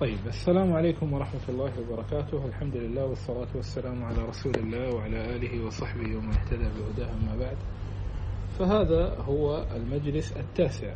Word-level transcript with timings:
طيب 0.00 0.26
السلام 0.26 0.72
عليكم 0.72 1.12
ورحمة 1.12 1.40
الله 1.48 1.72
وبركاته. 1.80 2.46
الحمد 2.46 2.76
لله 2.76 3.04
والصلاة 3.04 3.48
والسلام 3.54 4.04
على 4.04 4.24
رسول 4.24 4.54
الله 4.56 4.94
وعلى 4.94 5.36
آله 5.36 5.66
وصحبه 5.66 6.16
ومن 6.16 6.32
اهتدى 6.32 6.64
بهداه 6.64 7.12
أما 7.12 7.36
بعد. 7.36 7.56
فهذا 8.58 9.20
هو 9.20 9.66
المجلس 9.76 10.32
التاسع 10.36 10.94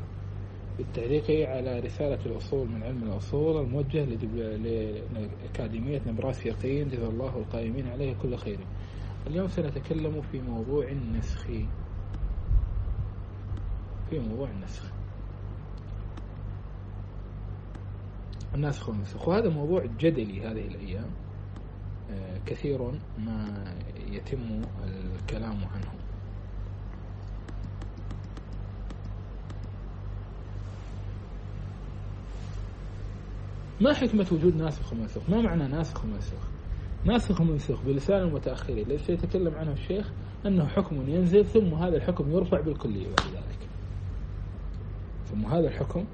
بالتعليق 0.78 1.48
على 1.48 1.80
رسالة 1.80 2.26
الأصول 2.26 2.68
من 2.68 2.82
علم 2.82 3.02
الأصول 3.02 3.60
الموجه 3.60 4.04
لأكاديمية 4.04 6.02
نبراس 6.06 6.46
يقين. 6.46 6.88
جزا 6.88 7.08
الله 7.08 7.38
القائمين 7.38 7.88
عليه 7.88 8.14
كل 8.22 8.36
خير. 8.36 8.58
اليوم 9.26 9.48
سنتكلم 9.48 10.20
في 10.32 10.40
موضوع 10.40 10.88
النسخ. 10.88 11.46
في 14.10 14.18
موضوع 14.18 14.50
النسخ. 14.50 14.93
الناسخ 18.54 18.88
والمنسوخ 18.88 19.28
وهذا 19.28 19.48
موضوع 19.48 19.86
جدلي 20.00 20.40
هذه 20.40 20.66
الأيام. 20.66 21.10
آه، 22.10 22.38
كثير 22.46 22.90
ما 23.18 23.64
يتم 24.10 24.62
الكلام 25.20 25.64
عنه. 25.74 25.94
ما 33.80 33.92
حكمة 33.92 34.26
وجود 34.32 34.56
ناسخ 34.56 34.92
ومنسوخ؟ 34.92 35.30
ما 35.30 35.40
معنى 35.40 35.68
ناسخ 35.68 36.04
ومنسوخ؟ 36.04 36.40
ناسخ 37.04 37.40
ومنسوخ 37.40 37.82
بلسان 37.82 38.22
المتأخرين 38.22 38.86
الذي 38.86 38.98
سيتكلم 38.98 39.54
عنه 39.54 39.72
الشيخ؟ 39.72 40.12
أنه 40.46 40.66
حكم 40.66 41.08
ينزل 41.08 41.44
ثم 41.44 41.74
هذا 41.74 41.96
الحكم 41.96 42.30
يرفع 42.30 42.60
بالكلية. 42.60 43.06
بعد 43.06 43.32
ذلك 43.32 43.68
ثم 45.26 45.46
هذا 45.46 45.68
الحكم 45.68 46.04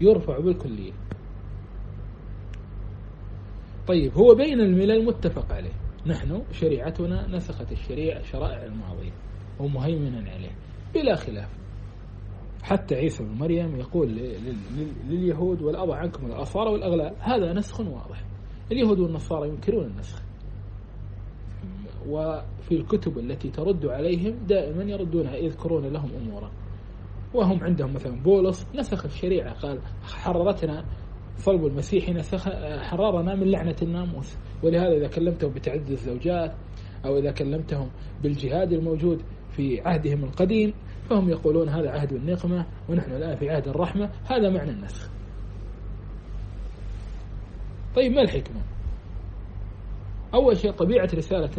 يرفع 0.00 0.38
بالكلية. 0.38 0.92
طيب 3.88 4.12
هو 4.14 4.34
بين 4.34 4.60
الملل 4.60 5.04
متفق 5.04 5.52
عليه. 5.52 5.72
نحن 6.06 6.42
شريعتنا 6.52 7.28
نسخت 7.36 7.72
الشريعة 7.72 8.22
شرائع 8.22 8.64
الماضية 8.64 9.12
ومهيمنا 9.58 10.30
عليه. 10.30 10.50
بلا 10.94 11.16
خلاف. 11.16 11.48
حتى 12.62 12.94
عيسى 12.94 13.24
بن 13.24 13.30
مريم 13.30 13.76
يقول 13.76 14.08
لليهود 15.08 15.62
والأضع 15.62 15.96
عنكم 15.96 16.26
الأصارى 16.26 16.70
والأغلال 16.70 17.14
هذا 17.20 17.52
نسخ 17.52 17.80
واضح. 17.80 18.24
اليهود 18.72 18.98
والنصارى 18.98 19.48
ينكرون 19.48 19.84
النسخ. 19.84 20.22
وفي 22.08 22.72
الكتب 22.72 23.18
التي 23.18 23.50
ترد 23.50 23.86
عليهم 23.86 24.34
دائما 24.46 24.82
يردونها 24.82 25.36
يذكرون 25.36 25.86
لهم 25.86 26.10
أمورا. 26.22 26.50
وهم 27.34 27.64
عندهم 27.64 27.94
مثلا 27.94 28.22
بولس 28.22 28.66
نسخ 28.74 29.04
الشريعة 29.04 29.52
قال 29.52 29.80
حررتنا 30.02 30.84
صلب 31.38 31.66
المسيح 31.66 32.08
نسخ 32.08 32.48
حررنا 32.78 33.34
من 33.34 33.50
لعنة 33.50 33.76
الناموس. 33.82 34.36
ولهذا 34.62 34.96
إذا 34.96 35.08
كلمتهم 35.08 35.52
بتعدد 35.52 35.90
الزوجات 35.90 36.54
أو 37.04 37.18
إذا 37.18 37.30
كلمتهم 37.30 37.90
بالجهاد 38.22 38.72
الموجود 38.72 39.22
في 39.50 39.80
عهدهم 39.80 40.24
القديم 40.24 40.74
فهم 41.10 41.28
يقولون 41.28 41.68
هذا 41.68 41.90
عهد 41.90 42.12
النقمة 42.12 42.66
ونحن 42.88 43.12
الآن 43.12 43.36
في 43.36 43.50
عهد 43.50 43.68
الرحمة. 43.68 44.10
هذا 44.24 44.50
معنى 44.50 44.70
النسخ. 44.70 45.10
طيب 47.96 48.12
ما 48.12 48.22
الحكمة؟ 48.22 48.60
أول 50.34 50.56
شيء 50.56 50.70
طبيعة 50.72 51.08
رسالة 51.14 51.50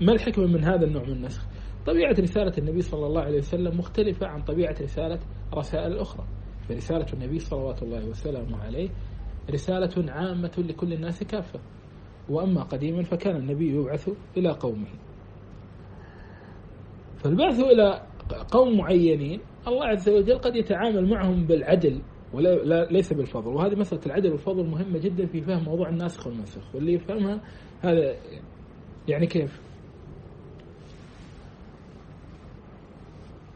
ما 0.00 0.12
الحكمة 0.12 0.46
من 0.46 0.64
هذا 0.64 0.84
النوع 0.84 1.02
من 1.02 1.12
النسخ؟ 1.12 1.46
طبيعة 1.86 2.14
رسالة 2.20 2.52
النبي 2.58 2.82
صلى 2.82 3.06
الله 3.06 3.22
عليه 3.22 3.38
وسلم 3.38 3.78
مختلفة 3.78 4.26
عن 4.26 4.42
طبيعة 4.42 4.76
رسالة 4.82 5.18
رسائل 5.54 5.92
الأخرى 5.92 6.24
فرسالة 6.68 7.06
النبي 7.12 7.38
صلوات 7.38 7.82
الله 7.82 8.06
وسلامه 8.06 8.64
عليه 8.64 8.88
رسالة 9.50 10.12
عامة 10.12 10.52
لكل 10.58 10.92
الناس 10.92 11.22
كافة. 11.22 11.60
وأما 12.28 12.62
قديما 12.62 13.02
فكان 13.02 13.36
النبي 13.36 13.76
يبعث 13.76 14.08
إلى 14.36 14.50
قومه. 14.50 14.88
فالبعث 17.16 17.60
إلى 17.60 18.06
قوم 18.50 18.78
معينين 18.78 19.40
الله 19.68 19.86
عز 19.86 20.08
وجل 20.08 20.38
قد 20.38 20.56
يتعامل 20.56 21.08
معهم 21.08 21.46
بالعدل 21.46 22.00
ولا 22.32 22.84
ليس 22.84 23.12
بالفضل. 23.12 23.48
وهذه 23.48 23.74
مسألة 23.74 24.06
العدل 24.06 24.30
والفضل 24.30 24.66
مهمة 24.66 24.98
جدا 24.98 25.26
في 25.26 25.40
فهم 25.40 25.64
موضوع 25.64 25.88
الناسخ 25.88 26.26
والمنسوخ. 26.26 26.74
واللي 26.74 26.92
يفهمها 26.92 27.40
هذا 27.82 28.16
يعني 29.08 29.26
كيف؟ 29.26 29.60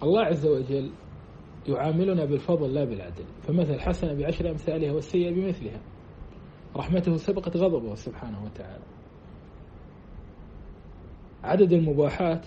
الله 0.03 0.21
عز 0.21 0.47
وجل 0.47 0.91
يعاملنا 1.69 2.25
بالفضل 2.25 2.75
لا 2.75 2.85
بالعدل. 2.85 3.25
فمثل 3.43 3.81
حسنة 3.81 4.15
بعشر 4.15 4.51
أمثالها 4.51 4.93
والسيئة 4.93 5.31
بمثلها. 5.31 5.81
رحمته 6.77 7.17
سبقت 7.17 7.57
غضبه 7.57 7.95
سبحانه 7.95 8.45
وتعالى. 8.45 8.85
عدد 11.45 11.73
المباحات 11.73 12.47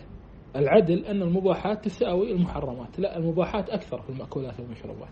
العدل 0.56 1.06
أن 1.06 1.22
المباحات 1.22 1.86
تساوي 1.86 2.32
المحرمات 2.32 3.00
لا 3.00 3.18
المباحات 3.18 3.70
أكثر 3.70 4.02
في 4.02 4.10
المأكولات 4.10 4.60
والمشروبات. 4.60 5.10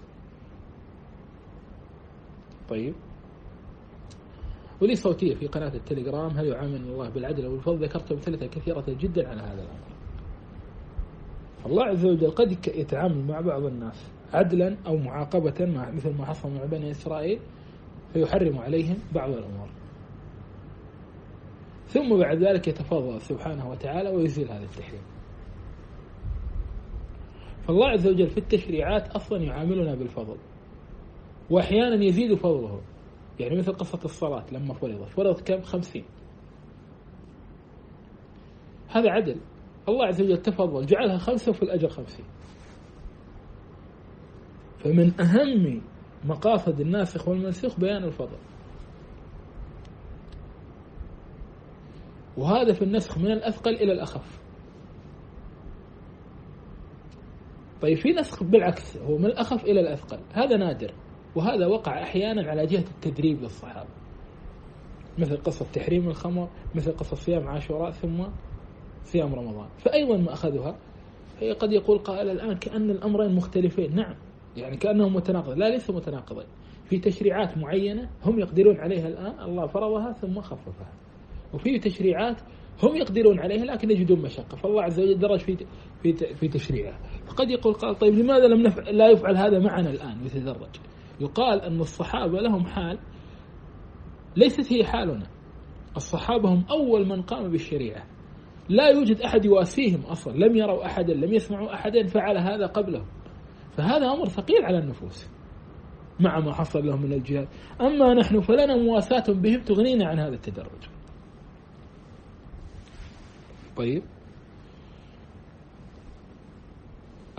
طيب. 2.70 2.94
ولي 4.82 4.96
صوتية 4.96 5.36
في 5.36 5.48
قناة 5.48 5.74
التليجرام 5.76 6.32
هل 6.38 6.48
يعامل 6.48 6.76
الله 6.76 7.10
بالعدل 7.10 7.46
أو 7.46 7.52
بالفضل 7.52 7.84
ذكرت 7.84 8.12
أمثلة 8.12 8.48
كثيرة 8.48 8.86
جدا 8.88 9.30
على 9.30 9.42
هذا 9.42 9.62
الأمر. 9.62 9.89
الله 11.66 11.84
عز 11.84 12.06
وجل 12.06 12.32
قد 12.32 12.68
يتعامل 12.68 13.28
مع 13.28 13.40
بعض 13.40 13.66
الناس 13.66 14.12
عدلا 14.34 14.78
أو 14.88 14.98
معاقبة 14.98 15.66
مع 15.66 15.92
مثل 15.92 16.18
ما 16.18 16.26
حصل 16.26 16.50
مع 16.50 16.66
بني 16.66 16.92
إسرائيل 16.92 17.40
فيحرم 18.14 18.58
عليهم 18.58 18.98
بعض 19.16 19.30
الأمور. 19.30 19.70
ثم 21.88 22.20
بعد 22.20 22.44
ذلك 22.44 22.68
يتفضل 22.68 23.22
سبحانه 23.22 23.70
وتعالى 23.70 24.10
ويزيل 24.10 24.52
هذا 24.52 24.64
التحريم. 24.64 25.02
فالله 27.68 27.88
عز 27.88 28.08
وجل 28.08 28.30
في 28.30 28.38
التشريعات 28.38 29.08
أصلا 29.08 29.44
يعاملنا 29.44 29.96
بالفضل 29.96 30.38
وأحيانا 31.50 32.04
يزيد 32.04 32.34
فضله. 32.34 32.82
يعني 33.40 33.58
مثل 33.58 33.74
قصة 33.74 34.00
الصلاة 34.06 34.46
لما 34.52 34.74
فرضت 34.74 35.10
فرضت 35.10 35.48
كم؟ 35.48 35.62
خمسين. 35.62 36.04
هذا 38.88 39.10
عدل. 39.10 39.36
الله 39.90 40.06
عز 40.06 40.22
وجل 40.22 40.38
تفضل 40.38 40.86
جعلها 40.86 41.18
خمسة 41.18 41.50
وفي 41.50 41.64
الأجر 41.64 41.90
خمسين. 41.90 42.26
فمن 44.80 45.22
أهم 45.22 45.82
مقاصد 46.26 46.80
الناسخ 46.80 47.28
والمنسوخ 47.28 47.80
بيان 47.80 48.04
الفضل. 48.04 48.38
وهذا 52.38 52.74
في 52.74 52.82
النسخ 52.82 53.18
من 53.18 53.32
الأثقل 53.32 53.76
إلى 53.76 53.92
الأخف. 53.92 54.40
طيب 57.82 57.98
في 57.98 58.10
نسخ 58.10 58.44
بالعكس 58.44 58.98
هو 58.98 59.18
من 59.18 59.26
الأخف 59.26 59.64
إلى 59.64 59.80
الأثقل. 59.80 60.20
هذا 60.34 60.58
نادر 60.58 60.94
وهذا 61.36 61.68
وقع 61.68 62.04
أحيانا 62.04 62.50
على 62.50 62.66
جهة 62.66 62.86
التدريب 62.92 63.42
للصحابة. 63.42 63.90
مثل 65.18 65.38
قصة 65.38 65.66
تحريم 65.74 66.08
الخمر 66.08 66.50
مثل 66.76 66.92
قصة 66.92 67.16
صيام 67.16 67.48
عاشوراء 67.48 67.92
ثم 67.92 68.24
صيام 69.04 69.36
رمضان. 69.36 69.68
فأيضا 69.78 70.18
ما 70.18 70.34
أخذها 70.34 70.76
قد 71.60 71.72
يقول 71.72 71.98
قائل 71.98 72.30
الآن 72.30 72.54
كأن 72.54 72.90
الأمرين 72.90 73.36
مختلفين. 73.36 73.96
نعم. 73.96 74.16
يعني 74.58 74.78
كأنهم 74.78 75.16
متناقضين. 75.16 75.58
لا 75.58 75.70
ليسوا 75.70 75.96
متناقضين. 75.96 76.48
في 76.86 77.00
تشريعات 77.00 77.58
معينة 77.58 78.10
هم 78.24 78.40
يقدرون 78.40 78.78
عليها 78.78 79.08
الآن. 79.08 79.50
الله 79.50 79.68
فرضها 79.68 80.12
ثم 80.12 80.42
خففها. 80.42 80.92
وفي 81.54 81.80
تشريعات 81.80 82.42
هم 82.84 82.96
يقدرون 82.96 83.40
عليها 83.40 83.66
لكن 83.66 83.92
يجدون 83.92 84.22
مشقة. 84.22 84.58
فالله 84.58 84.84
عز 84.84 85.00
وجل 85.00 85.20
درج 85.20 85.40
في 85.40 85.58
في 86.04 86.14
في 86.14 86.48
تشريعها. 86.48 87.00
فقد 87.28 87.50
يقول 87.50 87.74
قال 87.74 87.96
طيب 87.96 88.14
لماذا 88.14 88.48
لم 88.48 88.62
نفعل 88.62 88.98
لا 88.98 89.10
يفعل 89.10 89.38
هذا 89.38 89.60
معنا 89.60 89.90
الآن 89.90 90.26
يتدرج؟ 90.26 90.76
يقال 91.20 91.62
أن 91.62 91.80
الصحابة 91.80 92.42
لهم 92.42 92.66
حال 92.66 93.00
ليست 94.36 94.74
هي 94.74 94.84
حالنا. 94.84 95.28
الصحابة 95.96 96.50
هم 96.50 96.66
أول 96.70 97.08
من 97.08 97.22
قام 97.22 97.52
بالشريعة. 97.52 98.04
لا 98.70 98.88
يوجد 98.88 99.22
أحد 99.22 99.46
يواسيهم 99.46 100.02
أصلا. 100.02 100.34
لم 100.34 100.56
يروا 100.56 100.86
أحدا 100.86 101.14
لم 101.14 101.34
يسمعوا 101.34 101.74
أحدا 101.74 102.08
فعل 102.08 102.38
هذا 102.38 102.66
قبلهم 102.66 103.06
فهذا 103.78 104.08
أمر 104.08 104.28
ثقيل 104.28 104.66
على 104.66 104.78
النفوس 104.78 105.28
مع 106.20 106.40
ما 106.40 106.54
حصل 106.54 106.86
لهم 106.86 107.02
من 107.02 107.14
الجهاد. 107.14 107.48
أما 107.82 108.14
نحن 108.14 108.42
فلنا 108.42 108.76
مواساة 108.76 109.24
بهم 109.34 109.62
تغنينا 109.62 110.08
عن 110.08 110.20
هذا 110.20 110.36
التدرج. 110.36 110.90
طيب. 113.78 114.04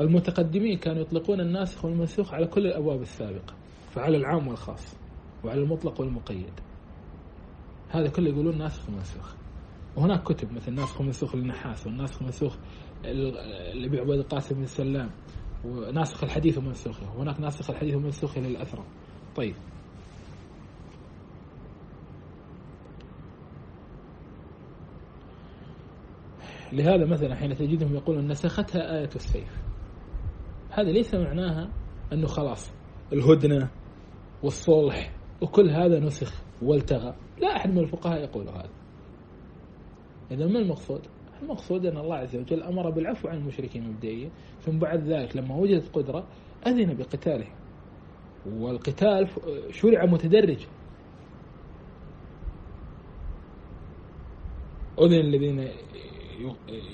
المتقدمين 0.01 0.79
كانوا 0.79 1.03
يطلقون 1.03 1.41
الناسخ 1.41 1.85
والمنسوخ 1.85 2.35
على 2.35 2.47
كل 2.47 2.67
الأبواب 2.67 3.03
السابقة 3.03 3.55
فعلى 3.91 4.17
العام 4.17 4.49
والخاص 4.49 4.97
وعلى 5.45 5.61
المطلق 5.61 6.01
والمقيد. 6.01 6.61
هذا 7.89 8.09
كله 8.09 8.29
يقولون 8.29 8.59
ناسخ 8.59 8.89
ومنسوخ. 8.89 9.40
وهناك 9.97 10.23
كتب 10.23 10.53
مثل 10.53 10.73
ناسخ 10.73 11.01
ومنسوخ 11.01 11.35
للنحاس 11.35 11.87
والناسخ 11.87 12.23
ومنسوخ 12.23 12.57
لابي 13.75 14.01
عبيد 14.01 14.19
القاسم 14.19 14.55
بن 14.55 14.67
سلام 14.67 15.11
وناسخ 15.65 16.25
الحديث 16.25 16.59
ومنسوخه 16.59 17.17
وهناك 17.17 17.41
ناسخ 17.41 17.71
الحديث 17.71 17.95
ومنسوخه 17.95 18.41
للأثرة. 18.41 18.85
طيب. 19.37 19.55
لهذا 26.73 27.07
مثلا 27.07 27.35
حين 27.35 27.57
تجدهم 27.57 27.95
يقولون 27.95 28.29
نسختها 28.29 28.99
آية 28.99 29.11
السيف. 29.17 29.57
هذا 30.71 30.91
ليس 30.91 31.15
معناها 31.15 31.71
أنه 32.13 32.27
خلاص 32.27 32.73
الهدنة 33.13 33.71
والصلح 34.43 35.13
وكل 35.41 35.71
هذا 35.71 36.01
نسخ 36.01 36.43
والتغى. 36.63 37.15
لا 37.41 37.57
أحد 37.57 37.71
من 37.71 37.79
الفقهاء 37.79 38.21
يقول 38.21 38.49
هذا. 38.49 38.80
إذا 40.31 40.47
ما 40.47 40.59
المقصود. 40.59 41.01
المقصود 41.43 41.87
أن 41.87 41.97
الله 41.97 42.17
عز 42.17 42.37
وجل 42.37 42.63
أمر 42.63 42.91
بالعفو 42.91 43.29
عن 43.29 43.37
المشركين 43.37 43.89
مبدئيا 43.89 44.31
ثم 44.61 44.79
بعد 44.79 45.05
ذلك 45.05 45.37
لما 45.37 45.57
وجدت 45.57 45.97
قدرة 45.97 46.27
أذن 46.67 46.95
بقتالهم 46.95 47.53
والقتال 48.47 49.29
شرع 49.71 50.05
متدرج. 50.05 50.67
أذن 55.01 55.21
الذين 55.21 55.69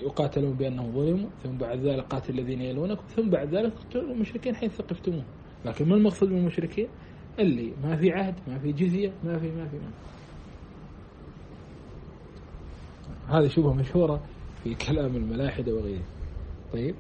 يقاتلون 0.02 0.52
بأنهم 0.52 0.92
ظلموا 0.92 1.28
ثم 1.42 1.56
بعد 1.56 1.78
ذلك 1.78 2.04
قاتل 2.04 2.38
الذين 2.38 2.60
يلونكم 2.60 3.02
ثم 3.16 3.30
بعد 3.30 3.54
ذلك 3.54 3.72
اقتلوا 3.72 4.14
المشركين 4.14 4.54
حيث 4.54 4.72
ثقفتموهم 4.72 5.24
لكن 5.64 5.88
ما 5.88 5.94
المقصود 5.94 6.28
بالمشركين 6.28 6.88
اللي 7.38 7.72
ما 7.82 7.96
في 7.96 8.12
عهد 8.12 8.34
ما 8.48 8.58
في 8.58 8.72
جزية 8.72 9.12
ما 9.24 9.38
في 9.38 9.50
ما 9.50 9.68
في 9.68 9.76
ما 9.76 9.90
هذه 13.28 13.48
شبهة 13.48 13.72
مشهورة 13.72 14.20
في 14.64 14.74
كلام 14.74 15.16
الملاحدة 15.16 15.74
وغيره. 15.74 16.04
طيب 16.72 16.94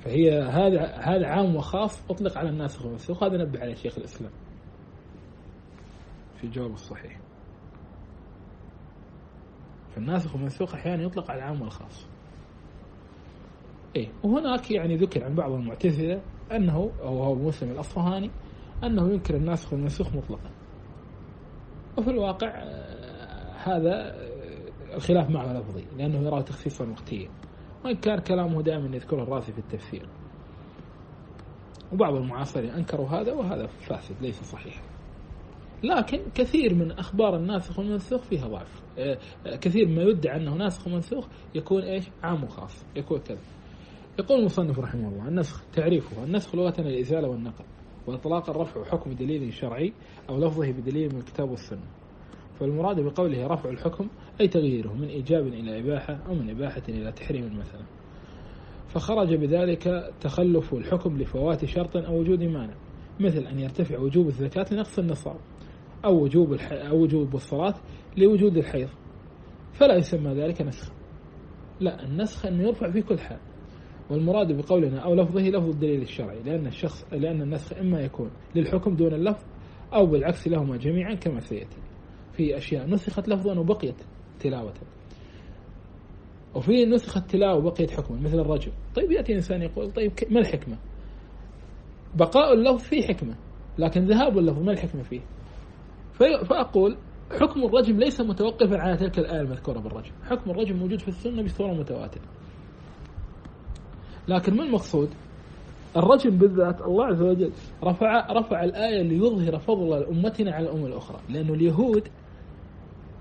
فهي 0.00 0.42
هذا 0.42 0.86
هذا 0.86 1.26
عام 1.26 1.56
وخاص 1.56 2.10
أطلق 2.10 2.38
على 2.38 2.48
الناسخ 2.48 2.82
والمنسوخ 2.84 3.22
هذا 3.22 3.36
نبه 3.36 3.60
عليه 3.60 3.74
شيخ 3.74 3.98
الإسلام. 3.98 4.32
في 6.36 6.44
الجواب 6.44 6.70
الصحيح. 6.72 7.18
فالناسخ 9.94 10.34
والمنسوخ 10.34 10.74
أحيانا 10.74 11.02
يطلق 11.02 11.30
على 11.30 11.38
العام 11.38 11.62
والخاص 11.62 12.06
إيه 13.96 14.08
وهناك 14.22 14.70
يعني 14.70 14.96
ذكر 14.96 15.24
عن 15.24 15.34
بعض 15.34 15.52
المعتزلة 15.52 16.20
أنه 16.52 16.90
أو 17.02 17.22
هو 17.22 17.34
مسلم 17.34 17.70
الأصفهاني 17.70 18.30
أنه 18.84 19.10
ينكر 19.12 19.36
الناسخ 19.36 19.72
والمنسوخ 19.72 20.14
مطلقا. 20.14 20.50
وفي 21.98 22.10
الواقع 22.10 22.48
آه، 22.48 23.52
هذا 23.52 24.16
الخلاف 24.94 25.30
معه 25.30 25.52
لفظي 25.52 25.84
لأنه 25.98 26.18
يراه 26.18 26.40
تخصيصا 26.40 26.86
وقتيا. 26.88 27.28
وإن 27.84 27.94
كان 27.94 28.18
كلامه 28.18 28.62
دائما 28.62 28.96
يذكره 28.96 29.22
الراسي 29.22 29.52
في 29.52 29.58
التفسير. 29.58 30.08
وبعض 31.92 32.14
المعاصرين 32.14 32.70
أنكروا 32.70 33.08
هذا 33.08 33.32
وهذا 33.32 33.66
فاسد 33.66 34.14
ليس 34.20 34.42
صحيحا 34.42 34.82
لكن 35.82 36.20
كثير 36.34 36.74
من 36.74 36.92
أخبار 36.92 37.36
الناسخ 37.36 37.78
والمنسوخ 37.78 38.22
فيها 38.22 38.48
ضعف. 38.48 38.82
آه، 38.98 39.18
كثير 39.60 39.88
ما 39.88 40.02
يدعى 40.02 40.36
أنه 40.36 40.54
ناسخ 40.54 40.86
ومنسوخ 40.86 41.26
يكون 41.54 41.82
إيش؟ 41.82 42.04
عام 42.22 42.44
وخاص 42.44 42.84
يكون 42.96 43.18
كذا. 43.18 43.38
يقول 44.18 44.38
المصنف 44.38 44.78
رحمه 44.78 45.08
الله 45.08 45.28
النسخ 45.28 45.62
تعريفه 45.72 46.24
النسخ 46.24 46.54
لغة 46.54 46.74
الإزالة 46.78 47.28
والنقل 47.28 47.64
وإطلاق 48.06 48.50
الرفع 48.50 48.84
حكم 48.84 49.12
دليل 49.12 49.52
شرعي 49.52 49.92
أو 50.28 50.38
لفظه 50.38 50.72
بدليل 50.72 51.14
من 51.14 51.18
الكتاب 51.18 51.50
والسنة. 51.50 51.86
فالمراد 52.60 53.00
بقوله 53.00 53.46
رفع 53.46 53.70
الحكم 53.70 54.08
أي 54.40 54.48
تغييره 54.48 54.92
من 54.92 55.08
إيجاب 55.08 55.46
إلى 55.46 55.80
إباحة 55.80 56.18
أو 56.28 56.34
من 56.34 56.50
إباحة 56.50 56.82
إلى 56.88 57.12
تحريم 57.12 57.58
مثلا 57.58 57.82
فخرج 58.88 59.34
بذلك 59.34 60.12
تخلف 60.20 60.74
الحكم 60.74 61.18
لفوات 61.18 61.64
شرط 61.64 61.96
أو 61.96 62.20
وجود 62.20 62.42
مانع 62.42 62.74
مثل 63.20 63.46
أن 63.46 63.58
يرتفع 63.58 63.98
وجوب 63.98 64.26
الزكاة 64.26 64.66
لنقص 64.72 64.98
النصاب 64.98 65.36
أو 66.04 66.22
وجوب 66.22 66.52
الح... 66.52 66.72
أو 66.72 67.02
وجوب 67.02 67.34
الصلاة 67.34 67.74
لوجود 68.16 68.56
الحيض. 68.56 68.88
فلا 69.72 69.94
يسمى 69.96 70.34
ذلك 70.34 70.62
نسخ. 70.62 70.92
لا 71.80 72.04
النسخ 72.04 72.46
أنه 72.46 72.62
يرفع 72.62 72.90
في 72.90 73.02
كل 73.02 73.18
حال. 73.18 73.38
والمراد 74.10 74.52
بقولنا 74.52 74.98
أو 74.98 75.14
لفظه 75.14 75.40
لفظ 75.40 75.68
الدليل 75.68 76.02
الشرعي 76.02 76.42
لأن 76.42 76.66
الشخص 76.66 77.06
لأن 77.12 77.42
النسخ 77.42 77.78
إما 77.78 78.00
يكون 78.00 78.30
للحكم 78.54 78.96
دون 78.96 79.14
اللفظ 79.14 79.44
أو 79.94 80.06
بالعكس 80.06 80.48
لهما 80.48 80.76
جميعا 80.76 81.14
كما 81.14 81.40
سيأتي. 81.40 81.76
في 82.36 82.56
أشياء. 82.56 82.86
نسخت 82.86 83.28
لفظا 83.28 83.58
وبقيت 83.58 83.96
تلاوة. 84.40 84.74
وفي 86.54 86.84
نسخت 86.84 87.30
تلاوة 87.30 87.56
وبقيت 87.56 87.90
حكما 87.90 88.20
مثل 88.20 88.40
الرجم 88.40 88.72
طيب 88.94 89.12
يأتي 89.12 89.34
إنسان 89.34 89.62
يقول 89.62 89.92
طيب 89.92 90.12
ما 90.30 90.40
الحكمة؟ 90.40 90.76
بقاء 92.14 92.52
اللفظ 92.52 92.82
فيه 92.82 93.02
حكمة 93.02 93.34
لكن 93.78 94.04
ذهاب 94.04 94.38
اللفظ 94.38 94.62
ما 94.62 94.72
الحكمة 94.72 95.02
فيه. 95.02 95.20
فأقول 96.18 96.96
حكم 97.40 97.64
الرجم 97.64 97.98
ليس 97.98 98.20
متوقفا 98.20 98.78
على 98.78 98.96
تلك 98.96 99.18
الآية 99.18 99.40
المذكورة 99.40 99.78
بالرجم 99.78 100.12
حكم 100.22 100.50
الرجم 100.50 100.76
موجود 100.76 101.00
في 101.00 101.08
السنة 101.08 101.42
بصورة 101.42 101.72
متواترة. 101.72 102.22
لكن 104.28 104.56
ما 104.56 104.62
المقصود؟ 104.62 105.08
الرجم 105.96 106.30
بالذات 106.30 106.80
الله 106.80 107.04
عز 107.04 107.22
وجل 107.22 107.52
رفع 107.84 108.32
رفع 108.32 108.64
الآية 108.64 109.02
ليظهر 109.02 109.58
فضل 109.58 110.04
أمتنا 110.04 110.52
على 110.52 110.64
الأمم 110.66 110.86
الأخرى. 110.86 111.20
لأنه 111.28 111.54
اليهود 111.54 112.08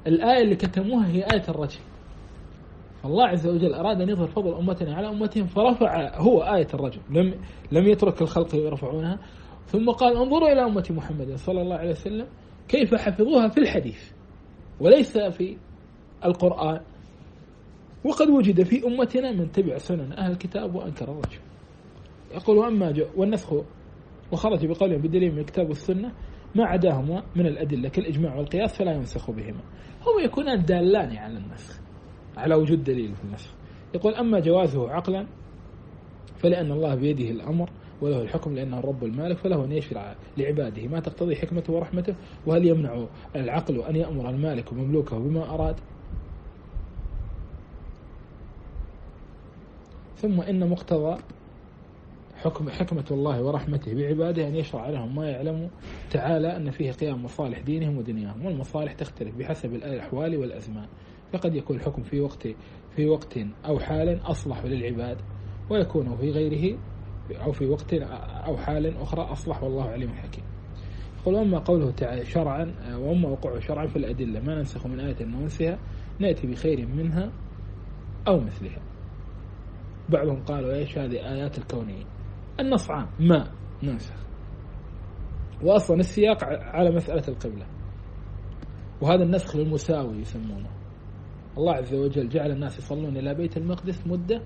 الآية 0.08 0.44
اللي 0.44 0.56
كتموها 0.56 1.08
هي 1.08 1.24
آية 1.34 1.44
الرجل 1.50 1.80
الله 3.06 3.28
عز 3.28 3.48
وجل 3.48 3.74
أراد 3.74 4.02
أن 4.02 4.10
يظهر 4.10 4.28
فضل 4.28 4.54
أمتنا 4.54 4.96
على 4.96 5.10
أمتهم 5.10 5.48
فرفع 5.48 6.18
هو 6.18 6.42
آية 6.42 6.68
الرجل 6.74 7.02
لم 7.10 7.34
لم 7.72 7.88
يترك 7.88 8.22
الخلق 8.22 8.56
يرفعونها. 8.56 9.20
ثم 9.68 9.90
قال 9.90 10.18
انظروا 10.18 10.52
إلى 10.52 10.66
أمة 10.66 10.86
محمد 10.90 11.36
صلى 11.36 11.62
الله 11.62 11.76
عليه 11.76 11.92
وسلم 11.92 12.28
كيف 12.68 12.96
حفظوها 12.96 13.48
في 13.48 13.58
الحديث 13.58 14.12
وليس 14.80 15.18
في 15.18 15.58
القرآن. 16.26 16.82
وقد 18.06 18.30
وجد 18.30 18.64
في 18.64 18.88
أمتنا 18.88 19.32
من 19.32 19.52
تبع 19.52 19.78
سنن 19.78 20.14
أهل 20.14 20.32
الكتاب 20.32 20.76
وأنكر 20.76 21.12
الرجل 21.12 21.40
يقول 22.36 22.58
وأما 22.58 23.08
والنسخ 23.16 23.54
وخرج 24.32 24.66
بقولهم 24.66 25.02
بدليل 25.02 25.32
من 25.32 25.40
الكتاب 25.40 25.70
والسنة 25.70 26.12
ما 26.56 26.66
عداهما 26.66 27.24
من 27.36 27.46
الأدلة 27.46 27.90
كالإجماع 27.90 28.36
والقياس 28.36 28.78
فلا 28.78 28.92
ينسخ 28.92 29.32
بهما. 29.32 29.62
هم 30.02 30.26
يكونان 30.26 30.66
دالان 30.66 31.18
على 31.18 31.38
النسخ 31.38 31.80
على 32.38 32.56
وجود 32.56 32.84
دليل 32.84 33.16
في 33.16 33.24
النسخ. 33.24 33.54
يقول 33.96 34.16
أما 34.16 34.40
جوازه 34.40 34.92
عقلا 34.92 35.28
فلأن 36.38 36.72
الله 36.72 36.96
بيده 36.96 37.30
الأمر 37.30 37.70
وله 38.02 38.22
الحكم 38.22 38.56
لأنه 38.56 38.80
الرب 38.80 39.04
المالك 39.04 39.38
فله 39.38 39.66
أن 39.66 39.72
يشرع 39.72 40.16
لعباده. 40.38 40.88
ما 40.88 41.00
تقتضي 41.00 41.36
حكمته 41.36 41.74
ورحمته؟ 41.74 42.16
وهل 42.46 42.68
يمنع 42.68 43.06
العقل 43.36 43.82
أن 43.82 43.96
يأمر 43.96 44.30
المالك 44.30 44.72
ومملوكه 44.72 45.20
بما 45.20 45.54
أراد؟ 45.54 45.76
ثم 50.16 50.42
إن 50.42 50.70
مقتضى 50.70 51.18
حكم 52.44 52.70
حكمة 52.70 53.06
الله 53.12 53.42
ورحمته 53.42 53.94
بعباده 53.94 54.48
أن 54.48 54.56
يشرع 54.56 54.90
لهم 54.90 55.16
ما 55.16 55.30
يعلم 55.30 55.70
تعالى 56.12 56.58
أن 56.58 56.72
فيه 56.72 56.92
قيام 56.92 57.24
مصالح 57.24 57.60
دينهم 57.60 57.98
ودنياهم 57.98 58.46
والمصالح 58.46 58.94
تختلف 58.94 59.36
بحسب 59.36 59.74
الأحوال 59.74 60.38
والأزمان. 60.38 60.88
فقد 61.34 61.56
يكون 61.56 61.76
الحكم 61.76 62.04
في 62.04 62.22
وقت 62.22 62.48
في 62.96 63.06
وقت 63.06 63.40
أو 63.66 63.80
حال 63.80 64.22
أصلح 64.26 64.66
للعباد 64.66 65.18
ويكون 65.70 66.16
في 66.16 66.32
غيره 66.32 66.78
أو 67.44 67.52
في 67.52 67.66
وقت 67.66 67.94
أو 68.48 68.58
حال 68.58 68.98
أخرى 68.98 69.22
أصلح 69.22 69.64
والله 69.64 69.84
عليم 69.84 70.14
حكيم. 70.14 70.44
يقول 71.22 71.36
وأما 71.36 71.60
قوله 71.60 71.92
تعالى 71.92 72.26
شرعا 72.26 72.76
وأما 72.96 73.30
وقوعه 73.30 73.60
شرعا 73.60 73.88
في 73.88 73.96
الأدلة 73.96 74.40
ما 74.40 74.56
ننسخ 74.56 74.88
من 74.88 75.00
آية 75.00 75.26
ننسها 75.26 75.80
نأتي 76.20 76.48
بخير 76.48 76.88
منها 76.88 77.32
أو 78.28 78.40
مثلها. 78.40 78.82
بعضهم 80.10 80.44
قالوا 80.44 80.74
إيش 80.74 80.98
هذه 80.98 81.34
آيات 81.34 81.58
الكونية؟ 81.58 82.04
النص 82.60 82.92
عام. 82.92 83.08
ما. 83.20 83.52
ننسخ 83.84 84.16
وأصلا 85.64 86.00
السياق 86.00 86.44
على 86.44 86.96
مسألة 86.96 87.24
القبلة. 87.28 87.66
وهذا 89.02 89.24
النسخ 89.24 89.56
للمساوي 89.56 90.18
يسمونه. 90.18 90.70
الله 91.58 91.74
عز 91.74 91.94
وجل 91.94 92.30
جعل 92.30 92.52
الناس 92.52 92.78
يصلون 92.78 93.18
إلى 93.18 93.34
بيت 93.34 93.58
المقدس 93.58 94.08
مدة 94.08 94.42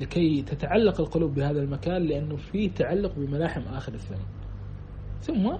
لكي 0.00 0.42
تتعلق 0.42 1.00
القلوب 1.00 1.34
بهذا 1.34 1.62
المكان 1.62 2.02
لأنه 2.02 2.36
فيه 2.36 2.70
تعلق 2.70 3.14
بملاحم 3.16 3.60
آخر 3.60 3.94
الزمن. 3.94 4.26
ثم 5.20 5.56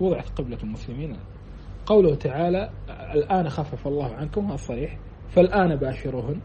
وضعت 0.00 0.28
قبلة 0.28 0.58
المسلمين. 0.62 1.16
قوله 1.86 2.14
تعالى 2.14 2.70
الآن 3.14 3.48
خفف 3.48 3.86
الله 3.86 4.14
عنكم 4.14 4.46
هذا 4.46 4.56
صريح. 4.56 4.98
فالآن 5.28 5.76
باشروهن 5.76 6.40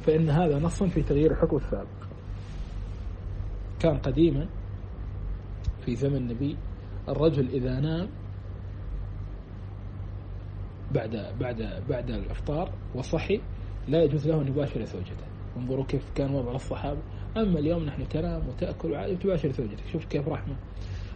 فإن 0.00 0.30
هذا 0.30 0.58
نص 0.58 0.82
في 0.82 1.02
تغيير 1.02 1.30
الحكم 1.30 1.56
السابق 1.56 2.01
كان 3.82 3.98
قديما 3.98 4.48
في 5.84 5.96
زمن 5.96 6.16
النبي 6.16 6.56
الرجل 7.08 7.48
إذا 7.48 7.80
نام 7.80 8.08
بعد 10.94 11.34
بعد 11.40 11.82
بعد 11.88 12.10
الإفطار 12.10 12.72
وصحي 12.94 13.40
لا 13.88 14.02
يجوز 14.02 14.28
له 14.28 14.42
أن 14.42 14.48
يباشر 14.48 14.84
زوجته. 14.84 15.26
انظروا 15.56 15.84
كيف 15.84 16.10
كان 16.14 16.34
وضع 16.34 16.54
الصحابة. 16.54 17.00
أما 17.36 17.58
اليوم 17.58 17.84
نحن 17.84 18.08
تنام 18.08 18.48
وتأكل 18.48 18.92
وتباشر 18.92 19.52
زوجتك. 19.52 19.86
شوف 19.92 20.04
كيف 20.04 20.28
رحمة. 20.28 20.56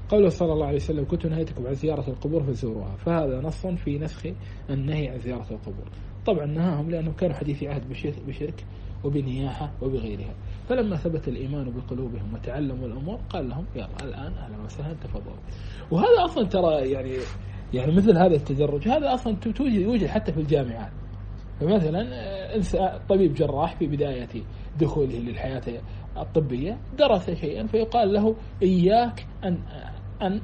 قوله 0.09 0.29
صلى 0.29 0.53
الله 0.53 0.67
عليه 0.67 0.77
وسلم 0.77 1.05
كنت 1.05 1.27
نهيتكم 1.27 1.67
عن 1.67 1.75
زيارة 1.75 2.11
القبور 2.11 2.43
فزوروها. 2.43 2.97
فهذا 2.97 3.41
نص 3.41 3.67
في 3.67 3.99
نسخ 3.99 4.27
النهي 4.71 5.09
عن 5.09 5.19
زيارة 5.19 5.47
القبور. 5.51 5.89
طبعا 6.27 6.47
نهاهم 6.47 6.91
لأنهم 6.91 7.13
كانوا 7.13 7.37
حديثي 7.37 7.69
عهد 7.69 7.89
بشرك. 8.27 8.65
وبنياحة 9.05 9.71
وبغيرها. 9.83 10.35
فلما 10.69 10.97
ثبت 10.97 11.29
الإيمان 11.29 11.71
بقلوبهم 11.71 12.35
وتعلموا 12.35 12.87
الأمور 12.87 13.21
قال 13.31 13.49
لهم 13.49 13.67
يلا 13.77 13.89
الآن 14.03 14.33
أهلا 14.33 14.65
وسهلا 14.65 14.95
تفضلوا. 14.95 15.37
وهذا 15.91 16.25
أصلا 16.25 16.47
ترى 16.49 16.91
يعني 16.91 17.17
يعني 17.75 17.93
مثل 17.93 18.19
هذا 18.19 18.35
التدرج. 18.35 18.89
هذا 18.89 19.15
أصلا 19.15 19.37
توجد 19.37 19.73
يوجد 19.73 20.07
حتى 20.07 20.33
في 20.33 20.41
الجامعات. 20.41 20.93
فمثلا 21.61 22.07
طبيب 23.09 23.35
جراح 23.35 23.77
في 23.77 23.87
بداية 23.87 24.45
دخوله 24.81 25.19
للحياة 25.19 25.63
الطبية 26.17 26.79
درس 26.99 27.31
شيئا 27.31 27.67
فيقال 27.67 28.13
له 28.13 28.37
إياك 28.63 29.27
أن 29.45 29.59
أن 30.23 30.41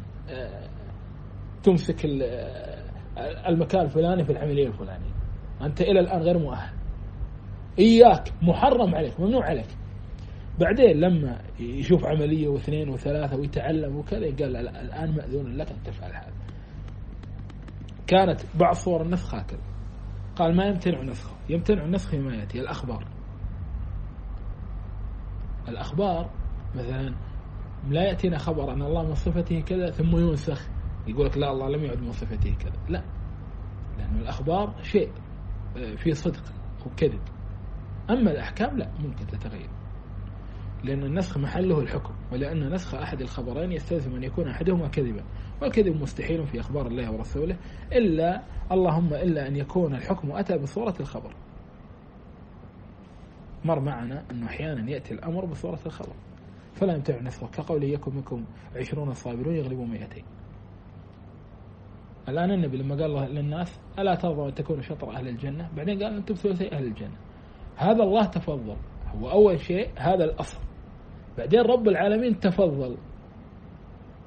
تمسك 1.63 2.05
المكان 3.49 3.85
الفلاني 3.85 4.25
في 4.25 4.33
العملية 4.33 4.67
الفلانية. 4.67 5.13
أنت 5.63 5.81
إلى 5.81 6.01
الآن 6.01 6.23
غير 6.23 6.39
مؤهل. 6.39 6.82
إياك 7.79 8.33
محرم 8.43 8.95
عليك 8.95 9.21
ممنوع 9.21 9.45
عليك. 9.45 9.69
بعدين 10.61 11.01
لما 11.01 11.41
يشوف 11.61 12.05
عملية 12.05 12.49
واثنين 12.49 12.89
وثلاثة 12.89 13.37
ويتعلم 13.37 13.97
وكذا 13.97 14.27
قال 14.27 14.57
الآن 14.57 15.15
مأذون 15.17 15.57
لك 15.57 15.71
أن 15.71 15.83
تفعل 15.85 16.11
هذا. 16.13 16.33
كانت 18.07 18.41
بعض 18.55 18.75
صور 18.75 19.03
النسخ 19.03 19.35
هكذا. 19.35 19.61
قال 20.37 20.57
ما 20.57 20.65
يمتنع 20.65 21.03
نسخه 21.03 21.37
يمتنع 21.49 21.85
النسخ 21.85 22.11
فيما 22.11 22.35
يأتي 22.35 22.61
الأخبار. 22.61 23.07
الأخبار 25.69 26.31
مثلا 26.75 27.15
لا 27.89 28.03
يأتينا 28.03 28.39
خبر 28.39 28.73
أن 28.73 28.83
الله 28.83 29.03
من 29.03 29.15
صفته 29.15 29.61
كذا 29.61 29.91
ثم 29.91 30.17
ينسخ 30.17 30.69
يقول 31.07 31.27
لك 31.27 31.39
لا 31.39 31.53
الله 31.53 31.69
لم 31.69 31.85
يعد 31.85 32.01
من 32.01 32.13
صفته 32.13 32.55
كذا. 32.61 32.73
لا 32.89 33.03
لأن 33.99 34.17
الأخبار 34.17 34.75
شيء 34.83 35.11
آه، 35.77 35.95
في 35.95 36.15
صدق 36.15 36.43
وكذب. 36.87 37.21
أما 38.11 38.31
الأحكام 38.31 38.79
لا 38.79 38.89
ممكن 39.03 39.27
تتغير. 39.27 39.69
لأن 40.85 41.05
النسخ 41.05 41.39
محله 41.39 41.81
الحكم 41.81 42.15
ولأن 42.33 42.75
نسخ 42.75 42.95
أحد 42.95 43.21
الخبرين 43.21 43.73
يستلزم 43.73 44.15
أن 44.15 44.25
يكون 44.25 44.49
أحدهما 44.49 44.89
كذبا. 44.89 45.25
والكذب 45.63 46.03
مستحيل 46.03 46.47
في 46.47 46.61
أخبار 46.61 46.87
الله 46.87 47.13
ورسوله 47.13 47.57
إلا 47.93 48.43
اللهم 48.73 49.15
إلا 49.15 49.49
أن 49.49 49.57
يكون 49.57 49.95
الحكم 49.95 50.33
أتى 50.33 50.59
بصورة 50.59 50.95
الخبر. 51.01 51.35
مر 53.65 53.81
معنا 53.81 54.25
أنه 54.31 54.47
أحيانا 54.47 54.91
يأتي 54.91 55.15
الأمر 55.15 55.45
بصورة 55.45 55.81
الخبر. 55.87 56.15
فلا 56.75 56.95
يمتنع 56.95 57.21
نسخه. 57.21 57.47
كقوله 57.47 57.87
يكن 57.87 58.15
منكم 58.15 58.45
عشرون 58.77 59.15
صابرون 59.15 59.55
يغلبوا 59.55 59.87
مئتين. 59.87 60.25
الآن 62.29 62.51
النبي 62.51 62.77
لما 62.77 62.95
قال 62.95 63.35
للناس 63.35 63.81
ألا 63.99 64.15
ترضوا 64.15 64.49
أن 64.49 64.55
تكونوا 64.55 64.83
شطر 64.83 65.11
أهل 65.11 65.29
الجنة؟ 65.29 65.71
بعدين 65.77 66.03
قال 66.03 66.15
أنتم 66.15 66.35
ثلثي 66.35 66.73
أهل 66.73 66.85
الجنة. 66.85 67.17
هذا 67.83 68.03
الله 68.03 68.25
تفضل. 68.25 68.77
هو 69.15 69.31
أول 69.31 69.61
شيء 69.61 69.89
هذا 69.97 70.25
الأصل. 70.25 70.59
بعدين 71.39 71.61
رب 71.61 71.89
العالمين 71.89 72.41
تفضل. 72.41 72.97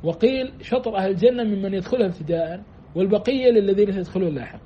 وقيل 0.04 0.54
شطر 0.62 0.98
أهل 0.98 1.12
الجنة 1.12 1.44
ممن 1.44 1.74
يدخلها 1.74 2.08
ابتداء 2.08 2.64
والبقية 2.96 3.50
للذين 3.50 3.92
سيدخلون 3.92 4.36
لاحقا 4.36 4.60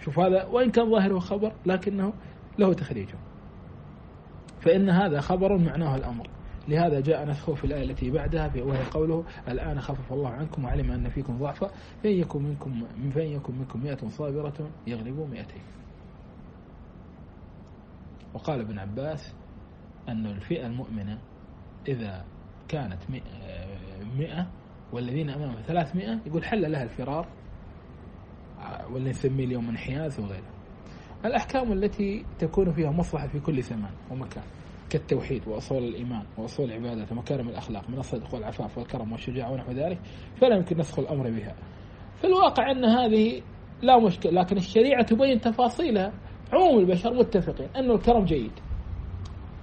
شوف 0.00 0.18
هذا 0.18 0.44
وإن 0.44 0.70
كان 0.70 0.90
ظاهره 0.90 1.18
خبر 1.18 1.52
لكنه 1.66 2.12
له 2.58 2.72
تخريجه 2.72 3.18
فإن 4.60 4.90
هذا 4.90 5.20
خبر 5.20 5.58
معناه 5.58 5.96
الأمر. 5.96 6.30
لهذا 6.68 7.00
جاء 7.00 7.24
نسخه 7.24 7.54
في 7.54 7.64
الآية 7.64 7.84
التي 7.84 8.10
بعدها 8.10 8.52
وهي 8.56 8.82
قوله 8.90 9.24
الآن 9.48 9.80
خفف 9.80 10.12
الله 10.12 10.28
عنكم 10.28 10.64
وعلم 10.64 10.90
أن 10.90 11.08
فيكم 11.08 11.38
ضعفا 11.38 11.70
فإن 12.02 12.12
يكن 12.12 12.42
منكم 12.42 12.84
فإن 13.14 13.26
يكن 13.26 13.54
منكم 13.54 13.82
مئة 13.82 14.08
صابرة 14.08 14.70
يغلبوا 14.86 15.26
مئتين. 15.26 15.62
وقال 18.34 18.60
ابن 18.60 18.78
عباس 18.78 19.34
أن 20.08 20.26
الفئة 20.26 20.66
المؤمنة 20.66 21.18
إذا 21.88 22.24
كانت 22.68 22.98
مئة 24.18 24.46
والذين 24.92 25.30
أمامها 25.30 25.62
ثلاثمائة 25.62 26.18
يقول 26.26 26.44
حل 26.44 26.72
لها 26.72 26.82
الفرار 26.82 27.26
واللي 28.92 29.10
نسميه 29.10 29.44
اليوم 29.44 29.68
انحياز 29.68 30.20
وغيره. 30.20 30.50
الأحكام 31.24 31.72
التي 31.72 32.24
تكون 32.38 32.72
فيها 32.72 32.90
مصلحة 32.90 33.26
في 33.26 33.40
كل 33.40 33.62
زمان 33.62 33.92
ومكان 34.10 34.44
كالتوحيد 34.90 35.48
وأصول 35.48 35.82
الإيمان 35.82 36.22
وأصول 36.38 36.72
العبادة 36.72 37.06
ومكارم 37.10 37.48
الأخلاق 37.48 37.90
من 37.90 37.98
الصدق 37.98 38.34
والعفاف 38.34 38.78
والكرم 38.78 39.12
والشجاعة 39.12 39.52
ونحو 39.52 39.72
ذلك 39.72 39.98
فلا 40.40 40.56
يمكن 40.56 40.78
نسخ 40.78 40.98
الأمر 40.98 41.30
بها. 41.30 41.54
في 42.20 42.26
الواقع 42.26 42.70
أن 42.70 42.84
هذه 42.84 43.42
لا 43.82 43.98
مشكلة 43.98 44.32
لكن 44.32 44.56
الشريعة 44.56 45.02
تبين 45.02 45.40
تفاصيلها. 45.40 46.12
عموم 46.52 46.78
البشر 46.78 47.14
متفقين 47.14 47.68
أن 47.76 47.90
الكرم 47.90 48.24
جيد. 48.24 48.52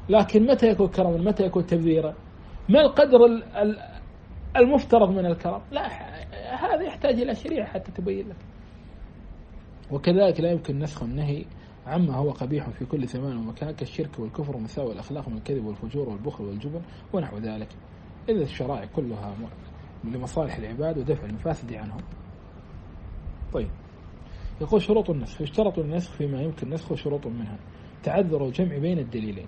لكن 0.09 0.45
متى 0.45 0.67
يكون 0.67 0.87
كرما 0.87 1.17
متى 1.17 1.43
يكون 1.43 1.65
تبذيرا 1.65 2.15
ما 2.69 2.81
القدر 2.81 3.19
المفترض 4.57 5.09
من 5.09 5.25
الكرم؟ 5.25 5.61
لا 5.71 5.87
هذا 6.55 6.83
يحتاج 6.83 7.21
إلى 7.21 7.35
شريعة 7.35 7.67
حتى 7.67 7.91
تبين 7.91 8.27
لك. 8.27 8.35
وكذلك 9.91 10.39
لا 10.41 10.51
يمكن 10.51 10.79
نسخ 10.79 11.03
النهي 11.03 11.45
عما 11.87 12.15
هو 12.15 12.31
قبيح 12.31 12.69
في 12.69 12.85
كل 12.85 13.07
زمان 13.07 13.37
ومكان 13.37 13.71
كالشرك 13.71 14.19
والكفر 14.19 14.55
ومساوئ 14.55 14.93
الأخلاق 14.93 15.29
من 15.29 15.37
الكذب 15.37 15.65
والفجور 15.65 16.09
والبخل 16.09 16.43
والجبن 16.43 16.81
ونحو 17.13 17.37
ذلك. 17.37 17.69
إذا 18.29 18.43
الشرائع 18.43 18.85
كلها 18.85 19.35
لمصالح 20.03 20.57
العباد 20.57 20.97
ودفع 20.97 21.25
المفاسد 21.25 21.73
عنهم. 21.73 22.01
يقول 24.61 24.81
شروط 24.81 25.09
النسخ. 25.09 25.41
يشترط 25.41 25.79
النسخ 25.79 26.11
فيما 26.11 26.41
يمكن 26.41 26.69
نسخه 26.69 26.95
شروط 26.95 27.27
منها. 27.27 27.57
تعذر 28.03 28.45
الجمع 28.45 28.77
بين 28.77 28.99
الدليلين. 28.99 29.47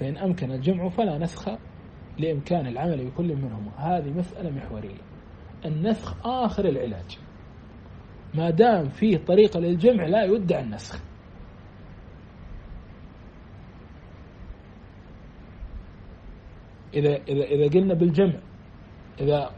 فإن 0.00 0.16
أمكن 0.16 0.50
الجمع 0.50 0.88
فلا 0.88 1.18
نسخ 1.18 1.48
لإمكان 2.18 2.66
العمل 2.66 3.04
بكل 3.04 3.36
منهما. 3.36 3.70
هذه 3.76 4.10
مسألة 4.10 4.50
محورية. 4.50 5.02
النسخ 5.64 6.26
آخر 6.26 6.68
العلاج. 6.68 7.18
ما 8.34 8.50
دام 8.50 8.88
فيه 8.88 9.16
طريقة 9.16 9.60
للجمع 9.60 10.06
لا 10.06 10.24
يدعى 10.24 10.62
النسخ 10.62 11.00
إذا 16.94 17.16
إذا 17.28 17.44
إذا 17.44 17.80
قلنا 17.80 17.94
بالجمع 17.94 18.34
إذا 19.20 19.50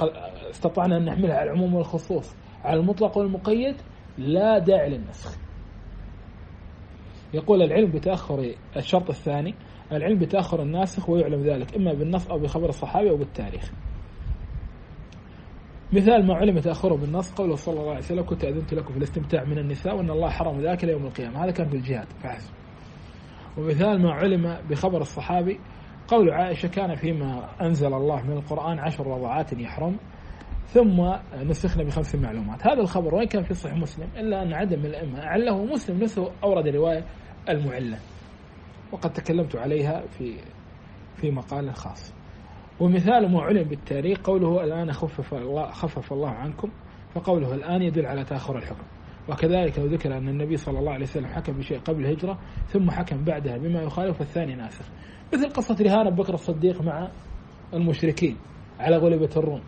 استطعنا 0.50 0.96
أن 0.96 1.04
نحملها 1.04 1.36
على 1.36 1.50
العموم 1.50 1.74
والخصوص 1.74 2.36
على 2.64 2.80
المطلق 2.80 3.18
والمقيد 3.18 3.76
لا 4.18 4.58
داعي 4.58 4.90
للنسخ. 4.90 5.38
يقول 7.34 7.62
العلم 7.62 7.90
بتأخر 7.90 8.54
الشرط 8.76 9.10
الثاني 9.10 9.54
العلم 9.92 10.18
بتأخر 10.18 10.62
الناسخ 10.62 11.08
ويعلم 11.08 11.42
ذلك 11.42 11.76
إما 11.76 11.92
بالنص 11.92 12.28
أو 12.30 12.38
بخبر 12.38 12.68
الصحابي 12.68 13.10
أو 13.10 13.16
بالتاريخ. 13.16 13.72
مثال 15.92 16.26
ما 16.26 16.34
علم 16.34 16.58
تأخره 16.58 16.94
بالنص 16.94 17.32
قوله 17.32 17.54
صلى 17.54 17.80
الله 17.80 17.90
عليه 17.90 17.98
وسلم 17.98 18.22
كنت 18.22 18.44
أذنت 18.44 18.74
لكم 18.74 18.92
في 18.92 18.98
الاستمتاع 18.98 19.44
من 19.44 19.58
النساء 19.58 19.96
وأن 19.96 20.10
الله 20.10 20.28
حرم 20.30 20.60
ذلك 20.60 20.84
ليوم 20.84 21.06
القيامة. 21.06 21.44
هذا 21.44 21.50
كان 21.50 21.68
في 21.68 21.76
الجهاد 21.76 22.06
فحسب 22.22 22.52
ومثال 23.58 24.02
ما 24.02 24.12
علم 24.12 24.58
بخبر 24.70 25.00
الصحابي 25.00 25.60
قول 26.08 26.30
عائشة 26.30 26.68
كان 26.68 26.94
فيما 26.94 27.48
أنزل 27.60 27.94
الله 27.94 28.22
من 28.22 28.32
القرآن 28.32 28.78
عشر 28.78 29.06
رضعات 29.06 29.52
يحرم. 29.52 29.96
ثم 30.68 31.12
نسخنا 31.42 31.84
بخمس 31.84 32.14
معلومات. 32.14 32.66
هذا 32.66 32.80
الخبر 32.80 33.14
وين 33.14 33.26
كان 33.26 33.42
في 33.42 33.54
صحيح 33.54 33.76
مسلم؟ 33.76 34.08
إلا 34.16 34.42
أن 34.42 34.52
عدم 34.52 34.84
الأئمة 34.84 35.22
أعله 35.22 35.64
مسلم 35.64 36.02
نفسه 36.02 36.30
أورد 36.44 36.68
رواية 36.68 37.04
المعلة. 37.48 37.98
وقد 38.92 39.12
تكلمت 39.12 39.56
عليها 39.56 40.06
في 40.06 40.34
في 41.16 41.30
مقال 41.30 41.74
خاص. 41.74 42.14
ومثال 42.80 43.32
ما 43.32 43.42
علم 43.42 43.68
بالتاريخ 43.68 44.18
قوله 44.18 44.64
الآن 44.64 44.92
خفف 44.92 45.34
الله 45.34 45.70
خفف 45.70 46.12
الله 46.12 46.30
عنكم 46.30 46.70
فقوله 47.14 47.54
الآن 47.54 47.82
يدل 47.82 48.06
على 48.06 48.24
تأخر 48.24 48.58
الحكم. 48.58 48.84
وكذلك 49.28 49.78
لو 49.78 49.86
ذكر 49.86 50.16
أن 50.16 50.28
النبي 50.28 50.56
صلى 50.56 50.78
الله 50.78 50.92
عليه 50.92 51.04
وسلم 51.04 51.26
حكم 51.26 51.52
بشيء 51.52 51.78
قبل 51.78 52.04
الهجرة 52.04 52.38
ثم 52.66 52.90
حكم 52.90 53.24
بعدها 53.24 53.56
بما 53.56 53.82
يخالف 53.82 54.20
الثاني 54.20 54.54
ناسخ. 54.54 54.84
مثل 55.34 55.48
قصة 55.48 55.76
رهان 55.80 56.10
بكر 56.10 56.34
الصديق 56.34 56.82
مع 56.82 57.10
المشركين 57.74 58.36
على 58.80 58.96
غلبة 58.96 59.30
الروم. 59.36 59.62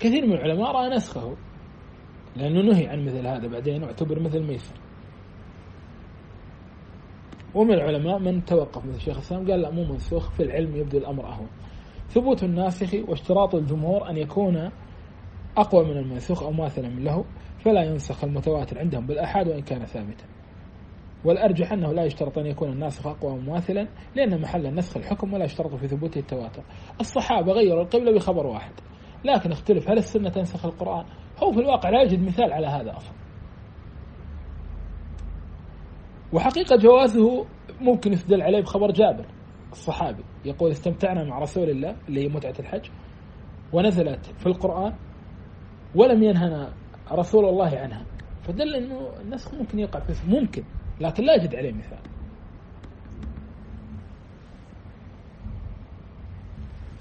كثير 0.00 0.26
من 0.26 0.32
العلماء 0.32 0.70
رأى 0.70 0.96
نسخه 0.96 1.36
لأنه 2.36 2.60
نهي 2.60 2.86
عن 2.86 3.04
مثل 3.04 3.26
هذا 3.26 3.46
بعدين 3.48 3.84
اعتبر 3.84 4.20
مثل 4.20 4.42
ميسر 4.42 4.74
ومن 7.54 7.74
العلماء 7.74 8.18
من 8.18 8.44
توقف 8.44 8.84
مثل 8.84 8.96
الشيخ 8.96 9.16
الإسلام 9.16 9.50
قال 9.50 9.60
لا 9.60 9.70
مو 9.70 9.84
منسوخ 9.84 10.30
في 10.30 10.42
العلم 10.42 10.76
يبدو 10.76 10.98
الأمر 10.98 11.26
أهون. 11.26 11.48
ثبوت 12.08 12.44
الناسخ 12.44 12.94
واشتراط 13.08 13.54
الجمهور 13.54 14.10
أن 14.10 14.16
يكون 14.16 14.70
أقوى 15.56 15.84
من 15.84 15.96
المنسوخ 15.96 16.42
أو 16.42 16.52
ماثلا 16.52 16.88
له 16.88 17.24
فلا 17.64 17.82
ينسخ 17.82 18.24
المتواتر 18.24 18.78
عندهم 18.78 19.06
بالاحاد 19.06 19.48
وإن 19.48 19.62
كان 19.62 19.84
ثابتا. 19.86 20.24
والأرجح 21.24 21.72
أنه 21.72 21.92
لا 21.92 22.04
يشترط 22.04 22.38
أن 22.38 22.46
يكون 22.46 22.72
الناسخ 22.72 23.06
أقوى 23.06 23.38
مماثلا 23.38 23.88
لأن 24.16 24.40
محل 24.40 24.66
النسخ 24.66 24.96
الحكم 24.96 25.32
ولا 25.32 25.44
يشترط 25.44 25.74
في 25.74 25.88
ثبوته 25.88 26.18
التواتر. 26.18 26.62
الصحابة 27.00 27.52
غيروا 27.52 27.82
القبلة 27.82 28.12
بخبر 28.12 28.46
واحد. 28.46 28.72
لكن 29.24 29.52
اختلف 29.52 29.90
هل 29.90 29.98
السنة 29.98 30.28
تنسخ 30.28 30.64
القرآن؟ 30.64 31.04
هو 31.42 31.52
في 31.52 31.60
الواقع 31.60 31.90
لا 31.90 32.02
يوجد 32.02 32.22
مثال 32.22 32.52
على 32.52 32.66
هذا 32.66 32.96
أصلا. 32.96 33.14
وحقيقة 36.32 36.76
جوازه 36.76 37.46
ممكن 37.80 38.12
يستدل 38.12 38.42
عليه 38.42 38.60
بخبر 38.60 38.90
جابر 38.90 39.26
الصحابي 39.72 40.24
يقول 40.44 40.70
استمتعنا 40.70 41.24
مع 41.24 41.38
رسول 41.38 41.70
الله 41.70 41.96
اللي 42.08 42.24
هي 42.24 42.28
متعة 42.28 42.54
الحج 42.58 42.90
ونزلت 43.72 44.26
في 44.26 44.46
القرآن 44.46 44.94
ولم 45.94 46.22
ينهنا 46.22 46.72
رسول 47.12 47.44
الله 47.44 47.78
عنها. 47.78 48.04
فدل 48.42 48.74
إنه 48.74 49.08
النسخ 49.20 49.54
ممكن 49.54 49.78
يقع 49.78 50.00
في 50.00 50.30
ممكن 50.30 50.64
لكن 51.00 51.24
لا 51.24 51.34
يجد 51.34 51.54
عليه 51.54 51.72
مثال. 51.72 51.98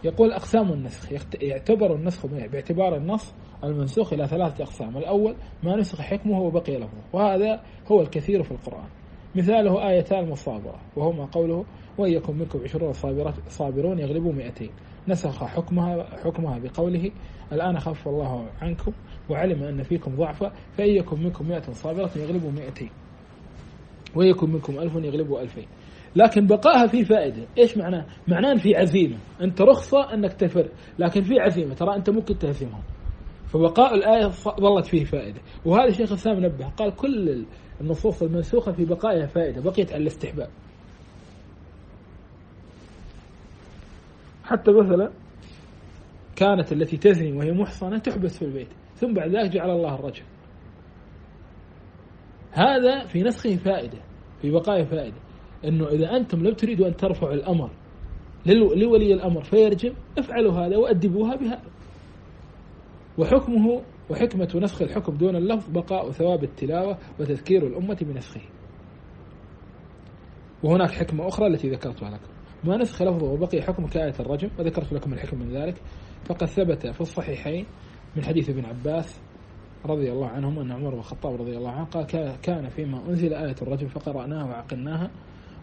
يقول 0.08 0.32
أقسام 0.32 0.74
النسخ. 0.74 1.12
يعتبر 1.42 1.96
النسخ 1.96 2.26
باعتبار 2.26 2.96
النص 2.96 3.34
المنسوخ 3.64 4.14
إلى 4.14 4.28
ثلاثة 4.28 4.64
أقسام. 4.64 4.98
الأول 4.98 5.36
ما 5.64 5.76
نسخ 5.76 6.02
حكمه 6.02 6.42
وبقي 6.42 6.78
لفظه 6.78 7.02
وهذا 7.14 7.62
هو 7.92 8.02
الكثير 8.02 8.44
في 8.44 8.52
القرآن. 8.52 8.88
مثاله 9.36 9.90
آيتان 9.90 10.24
المصابرة 10.24 10.80
وهما 10.96 11.26
قوله 11.26 11.66
وإن 11.98 12.14
يكن 12.14 12.36
منكم 12.38 12.64
عشرون 12.64 12.94
صابرون 13.48 14.00
يغلبوا 14.00 14.34
مئتين. 14.34 14.70
نسخ 15.08 15.44
حكمها 15.44 16.04
حكمها 16.24 16.60
بقوله 16.60 17.12
الآن 17.52 17.80
خف 17.80 18.08
الله 18.08 18.46
عنكم 18.62 18.92
وعلم 19.30 19.64
أن 19.64 19.84
فيكم 19.84 20.16
ضعفا 20.16 20.52
فإن 20.78 20.90
يكن 20.90 21.24
منكم 21.24 21.48
مئة 21.48 21.72
صابرة 21.72 22.12
يغلبوا 22.16 22.52
مئتين. 22.52 22.90
يكن 24.16 24.50
منكم 24.50 24.80
ألف 24.80 24.96
يغلبوا 24.96 25.42
ألفين. 25.42 25.68
لكن 26.18 26.48
بقائها 26.48 26.88
في 26.88 27.06
فائدة. 27.06 27.48
إيش 27.58 27.78
معناه؟ 27.78 28.06
معناه 28.28 28.56
في 28.56 28.76
عزيمة. 28.76 29.18
أنت 29.42 29.62
رخصة 29.62 30.14
أنك 30.14 30.34
تفر 30.34 30.70
لكن 31.00 31.22
في 31.22 31.40
عزيمة. 31.40 31.74
ترى 31.74 31.96
أنت 31.96 32.10
ممكن 32.10 32.38
تهزمهم. 32.38 32.82
فبقاء 33.48 33.96
الآية 33.96 34.28
ظلت 34.60 34.86
فيه 34.86 35.04
فائدة. 35.04 35.42
وهذا 35.66 35.88
الشيخ 35.88 36.12
الإسلام 36.12 36.46
نبه. 36.46 36.68
قال 36.68 36.96
كل 36.96 37.46
النصوص 37.82 38.22
المنسوخة 38.22 38.72
في 38.72 38.86
بقائها 38.86 39.26
فائدة. 39.26 39.62
بقيت 39.62 39.94
على 39.94 40.02
الاستحباب. 40.02 40.50
حتى 44.44 44.72
مثلا 44.72 45.12
كانت 46.36 46.72
التي 46.72 46.98
تزني 46.98 47.32
وهي 47.32 47.52
محصنة 47.52 47.98
تحبس 47.98 48.38
في 48.38 48.46
البيت. 48.46 48.70
ثم 48.96 49.14
بعد 49.14 49.36
ذلك 49.36 49.52
جعل 49.52 49.70
الله 49.70 49.96
الرجل 49.96 50.24
هذا 52.52 53.06
في 53.06 53.24
نسخه 53.24 53.56
فائدة. 53.56 53.98
في 54.42 54.52
بقائه 54.52 54.84
فائدة. 54.84 55.27
أنه 55.66 55.88
إذا 55.88 56.18
أنتم 56.18 56.44
لم 56.44 56.54
تريدوا 56.54 56.88
أن 56.88 56.96
ترفعوا 56.96 57.34
الأمر 57.34 57.70
لولي 58.46 59.14
الأمر 59.14 59.44
فيرجم 59.44 59.94
افعلوا 60.18 60.54
هذا 60.54 60.78
وأدبوها 60.78 61.36
بهذا 61.36 61.62
وحكمه 63.18 63.82
وحكمة 64.10 64.50
نسخ 64.56 64.82
الحكم 64.82 65.18
دون 65.18 65.36
اللفظ 65.36 65.70
بقاء 65.70 66.12
ثواب 66.12 66.44
التلاوة 66.44 66.98
وتذكير 67.20 67.68
الأمة 67.68 67.98
بنسخه. 68.02 68.42
وهناك 70.64 70.92
حكمة 70.92 71.28
أخرى 71.28 71.48
التي 71.48 71.70
ذكرتها 71.70 72.10
لكم. 72.10 72.30
ما 72.64 72.78
نسخ 72.78 73.02
لفظه 73.02 73.32
وبقي 73.32 73.62
حكم 73.62 73.88
كآية 73.88 74.14
الرجم 74.20 74.50
وذكرت 74.60 74.94
لكم 74.94 75.14
الحكم 75.14 75.40
من 75.40 75.52
ذلك. 75.52 75.82
فقد 76.26 76.46
ثبت 76.46 76.88
في 76.88 77.02
الصحيحين 77.02 77.66
من 78.16 78.24
حديث 78.24 78.50
ابن 78.50 78.66
عباس 78.66 79.22
رضي 79.86 80.12
الله 80.12 80.28
عنهم 80.28 80.60
أن 80.60 80.72
عمر 80.72 80.90
بن 80.90 81.00
الخطاب 81.00 81.42
رضي 81.42 81.58
الله 81.58 81.72
عنه 81.72 81.86
قال 81.86 82.06
كان 82.42 82.70
فيما 82.70 83.10
أنزل 83.10 83.34
آية 83.34 83.56
الرجم 83.62 83.88
فقرأناها 83.88 84.46
وعقلناها 84.46 85.12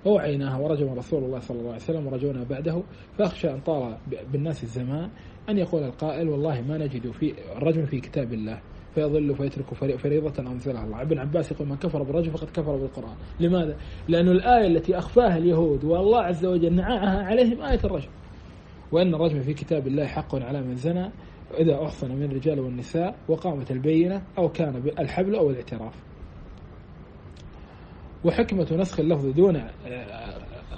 ووعيناها 0.06 0.58
ورجم 0.58 0.92
رسول 0.92 1.24
الله 1.24 1.40
صلى 1.40 1.58
الله 1.58 1.72
عليه 1.72 1.82
وسلم 1.82 2.06
ورجونا 2.06 2.44
بعده 2.44 2.82
فأخشى 3.18 3.50
أن 3.50 3.60
طال 3.60 3.96
بالناس 4.32 4.62
الزمان 4.62 5.10
أن 5.48 5.58
يقول 5.58 5.82
القائل 5.82 6.28
والله 6.28 6.60
ما 6.60 6.78
نجد 6.78 7.10
في 7.10 7.34
الرجم 7.56 7.84
في 7.86 8.00
كتاب 8.00 8.32
الله 8.32 8.60
فيضل 8.94 9.34
فيترك 9.34 9.74
فريضة 9.74 10.42
أنزلها 10.52 10.84
الله. 10.84 11.02
ابن 11.02 11.18
عباس 11.18 11.52
يقول 11.52 11.68
من 11.68 11.76
كفر 11.76 12.02
بالرجم 12.02 12.30
فقد 12.30 12.50
كفر 12.50 12.76
بالقرآن. 12.76 13.14
لماذا؟ 13.40 13.76
لأن 14.08 14.28
الآية 14.28 14.66
التي 14.66 14.98
أخفاها 14.98 15.36
اليهود 15.36 15.84
والله 15.84 16.20
عز 16.20 16.46
وجل 16.46 16.72
نعاها 16.72 17.24
عليهم 17.24 17.62
آية 17.62 17.80
الرجم 17.84 18.10
وأن 18.92 19.14
الرجم 19.14 19.40
في 19.40 19.54
كتاب 19.54 19.86
الله 19.86 20.06
حق 20.06 20.34
على 20.34 20.62
من 20.62 20.74
زنى 20.76 21.10
إذا 21.58 21.82
أحصن 21.82 22.10
من 22.14 22.22
الرجال 22.22 22.60
والنساء 22.60 23.16
وقامت 23.28 23.70
البينة 23.70 24.22
أو 24.38 24.48
كان 24.48 24.82
الحبل 24.98 25.34
أو 25.34 25.50
الاعتراف. 25.50 25.94
وحكمة 28.24 28.66
نسخ 28.72 29.00
اللفظ 29.00 29.26
دون 29.26 29.62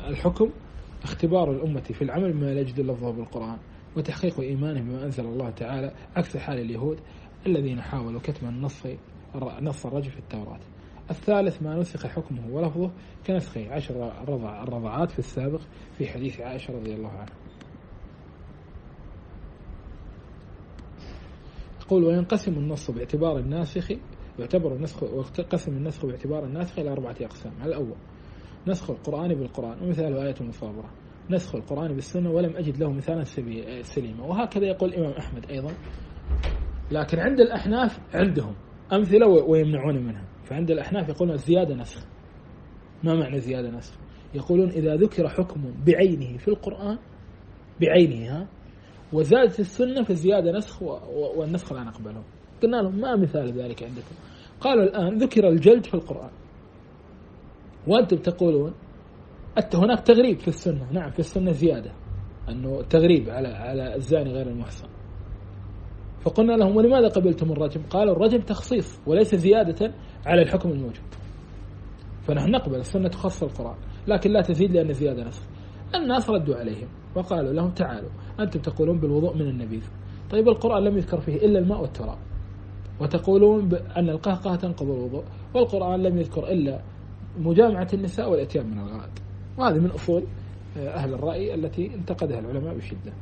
الحكم 0.09 0.51
اختبار 1.03 1.51
الأمة 1.51 1.81
في 1.81 2.03
العمل 2.03 2.33
بما 2.33 2.47
لا 2.47 2.61
يجد 2.61 2.81
لفظه 2.81 3.11
بالقرآن 3.11 3.59
وتحقيق 3.97 4.41
إيمانهم 4.41 4.85
بما 4.89 5.05
أنزل 5.05 5.25
الله 5.25 5.51
تعالى 5.51 5.93
عكس 6.17 6.37
حال 6.37 6.59
اليهود 6.59 6.99
الذين 7.47 7.81
حاولوا 7.81 8.21
كتم 8.21 8.49
النص 8.49 8.83
نص 9.61 9.87
الرجل 9.87 10.11
في 10.11 10.19
التوراة. 10.19 10.61
الثالث 11.11 11.63
ما 11.63 11.77
نسخ 11.77 12.07
حكمه 12.07 12.49
ولفظه 12.51 12.91
كنسخ 13.27 13.59
عشر 13.59 14.13
الرضعات 14.63 15.11
في 15.11 15.19
السابق 15.19 15.61
في 15.99 16.09
حديث 16.09 16.41
عائشة 16.41 16.75
رضي 16.75 16.95
الله 16.95 17.11
عنها. 17.11 17.37
يقول 21.81 22.05
وينقسم 22.05 22.53
النص 22.53 22.91
باعتبار 22.91 23.39
الناسخ 23.39 23.93
يعتبر 24.39 24.75
النسخ 24.75 25.03
وقسم 25.03 25.73
النسخ 25.73 26.07
باعتبار 26.07 26.45
الناسخ 26.45 26.79
إلى 26.79 26.93
أربعة 26.93 27.17
أقسام. 27.21 27.53
الأول 27.65 27.97
نسخ 28.69 28.91
القرآن 28.91 29.35
بالقرآن 29.35 29.83
ومثاله 29.83 30.25
آية 30.27 30.35
المصابرة 30.41 30.91
نسخ 31.31 31.55
القرآن 31.55 31.95
بالسنة 31.95 32.31
ولم 32.31 32.57
أجد 32.57 32.77
له 32.77 32.93
مثالا 32.93 33.25
سليما. 33.83 34.25
وهكذا 34.25 34.65
يقول 34.67 34.89
الإمام 34.89 35.13
أحمد 35.13 35.51
أيضا. 35.51 35.73
لكن 36.91 37.19
عند 37.19 37.41
الأحناف 37.41 38.01
عندهم 38.15 38.55
أمثلة 38.93 39.29
ويمنعون 39.29 39.99
منها. 40.05 40.25
فعند 40.45 40.71
الأحناف 40.71 41.09
يقولون 41.09 41.35
الزيادة 41.35 41.75
نسخ. 41.75 42.07
ما 43.05 43.15
معنى 43.15 43.41
زيادة 43.41 43.71
نسخ؟ 43.71 43.95
يقولون 44.35 44.69
إذا 44.71 44.95
ذكر 44.95 45.29
حكم 45.29 45.75
بعينه 45.87 46.37
في 46.37 46.49
القرآن 46.49 46.99
بعينه 47.81 48.33
ها 48.33 48.49
وزادت 49.13 49.61
السنة 49.61 50.03
فالزيادة 50.05 50.53
نسخ 50.53 50.83
والنسخ 51.37 51.73
لا 51.73 51.85
نقبله. 51.85 52.23
قلنا 52.63 52.77
لهم 52.77 53.01
ما 53.01 53.17
مثال 53.17 53.53
ذلك 53.53 53.83
عندكم. 53.83 54.15
قالوا 54.61 54.85
الآن 54.85 55.19
ذكر 55.19 55.49
الجلد 55.49 55.87
في 55.87 55.95
القرآن. 55.95 56.31
وأنتم 57.87 58.17
تقولون 58.17 58.75
أنت 59.59 59.77
هناك 59.77 60.01
تغريب 60.01 60.39
في 60.39 60.49
السنة. 60.49 60.93
نعم 60.93 61.11
في 61.11 61.19
السنة 61.19 61.53
زيادة. 61.53 61.93
أنه 62.49 62.83
تغريب 62.83 63.31
على 63.31 63.49
على 63.49 63.97
الزاني 63.97 64.33
غير 64.33 64.47
المحصن. 64.47 64.89
فقلنا 66.21 66.53
لهم 66.53 66.77
ولماذا 66.77 67.09
قبلتم 67.09 67.53
الرجم؟ 67.53 67.83
قالوا 67.91 68.13
الرجم 68.13 68.41
تخصيص 68.41 69.01
وليس 69.07 69.35
زيادة 69.35 69.95
على 70.27 70.43
الحكم 70.43 70.71
الموجود. 70.71 71.15
فنحن 72.23 72.51
نقبل 72.51 72.77
السنة 72.77 73.09
تخص 73.09 73.43
القرآن 73.43 73.77
لكن 74.09 74.31
لا 74.31 74.41
تزيد 74.41 74.73
لأن 74.73 74.93
زيادة 74.93 75.25
نسخ 75.25 75.43
الناس 75.95 76.31
ردوا 76.31 76.57
عليهم 76.57 76.89
وقالوا 77.15 77.53
لهم 77.53 77.71
تعالوا 77.71 78.11
أنتم 78.41 78.61
تقولون 78.61 79.01
بالوضوء 79.01 79.35
من 79.35 79.49
النبيذ. 79.49 79.89
طيب 80.31 80.49
القرآن 80.49 80.85
لم 80.85 80.97
يذكر 80.97 81.21
فيه 81.21 81.37
إلا 81.37 81.59
الماء 81.59 81.81
والتراب. 81.81 82.19
وتقولون 83.01 83.75
أن 83.75 84.09
القهقه 84.09 84.57
تنقض 84.57 84.91
الوضوء 84.91 85.25
والقرآن 85.55 86.03
لم 86.03 86.19
يذكر 86.19 86.49
إلا 86.49 86.81
مجامعة 87.39 87.89
النساء 87.95 88.31
والإتيان 88.31 88.71
من 88.71 88.79
الغائط. 88.79 89.11
وهذه 89.59 89.79
من 89.79 89.91
أصول 89.91 90.25
آه، 90.77 90.89
أهل 90.89 91.15
الرأي 91.15 91.55
التي 91.55 91.95
انتقدها 91.95 92.39
العلماء 92.39 92.75
بشدة. 92.75 93.13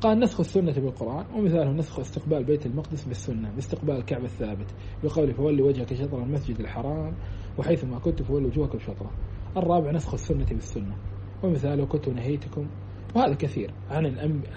قال 0.00 0.20
نسخ 0.20 0.40
السنة 0.40 0.72
بالقرآن 0.72 1.26
ومثاله 1.34 1.72
نسخ 1.72 2.00
استقبال 2.00 2.44
بيت 2.44 2.66
المقدس 2.66 3.04
بالسنة 3.04 3.50
باستقبال 3.50 3.96
الكعبة 3.96 4.24
الثابت 4.24 4.66
بقوله 5.04 5.32
فولي 5.32 5.62
وجهك 5.62 5.94
شطر 5.94 6.22
المسجد 6.22 6.60
الحرام 6.60 7.14
وحيثما 7.58 7.98
كنت 7.98 8.22
فولوا 8.22 8.48
وجوهكم 8.48 8.78
شطرة 8.78 9.10
الرابع 9.56 9.90
نسخ 9.90 10.14
السنة 10.14 10.46
بالسنة 10.50 10.96
ومثاله 11.42 11.86
كنت 11.86 12.08
نهيتكم 12.08 12.66
وهذا 13.14 13.34
كثير. 13.34 13.70
عن 13.90 14.06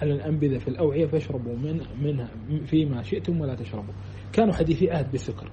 عن 0.02 0.10
الأنبذة 0.10 0.58
في 0.58 0.68
الأوعية 0.68 1.06
فاشربوا 1.06 1.56
من 1.56 1.80
منها 2.02 2.28
فيما 2.66 3.02
شئتم 3.02 3.40
ولا 3.40 3.54
تشربوا. 3.54 3.94
كانوا 4.32 4.54
حديثي 4.54 4.90
عهد 4.90 5.12
بسكر. 5.12 5.50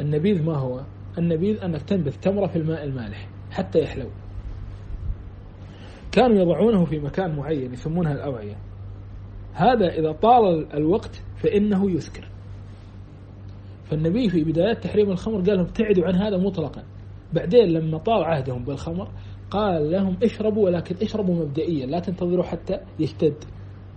النبيذ 0.00 0.42
ما 0.42 0.56
هو؟ 0.56 0.84
النبيذ 1.18 1.64
أنك 1.64 1.82
تنبذ 1.82 2.12
تمرة 2.12 2.46
في 2.46 2.56
الماء 2.56 2.84
المالح 2.84 3.28
حتى 3.50 3.78
يحلو. 3.78 4.08
كانوا 6.12 6.36
يضعونه 6.36 6.84
في 6.84 6.98
مكان 6.98 7.36
معين 7.36 7.72
يسمونها 7.72 8.12
الأوعية. 8.12 8.56
هذا 9.52 9.86
إذا 9.86 10.12
طال 10.12 10.72
الوقت 10.74 11.22
فإنه 11.36 11.90
يسكر. 11.90 12.28
فالنبي 13.84 14.28
في 14.28 14.44
بدايات 14.44 14.84
تحريم 14.84 15.10
الخمر 15.10 15.36
قال 15.36 15.56
لهم 15.56 15.66
ابتعدوا 15.66 16.06
عن 16.06 16.14
هذا 16.14 16.36
مطلقا. 16.36 16.82
بعدين 17.32 17.68
لما 17.68 17.98
طال 17.98 18.24
عهدهم 18.24 18.64
بالخمر 18.64 19.08
قال 19.50 19.90
لهم 19.90 20.16
اشربوا 20.22 20.64
ولكن 20.64 20.96
اشربوا 21.02 21.34
مبدئيا 21.34 21.86
لا 21.86 22.00
تنتظروا 22.00 22.44
حتى 22.44 22.80
يشتد 22.98 23.44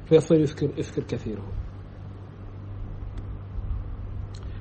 فيصير 0.05 0.39
يسكر 0.39 0.69
يسكر 0.77 1.03
كثيره. 1.03 1.43